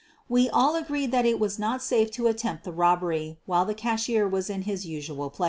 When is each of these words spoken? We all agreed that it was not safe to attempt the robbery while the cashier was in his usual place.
We 0.27 0.49
all 0.49 0.75
agreed 0.75 1.11
that 1.11 1.27
it 1.27 1.39
was 1.39 1.59
not 1.59 1.79
safe 1.83 2.09
to 2.13 2.25
attempt 2.25 2.63
the 2.63 2.71
robbery 2.71 3.37
while 3.45 3.65
the 3.65 3.75
cashier 3.75 4.27
was 4.27 4.49
in 4.49 4.63
his 4.63 4.83
usual 4.83 5.29
place. 5.29 5.39